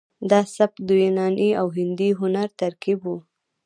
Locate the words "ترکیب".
2.61-2.99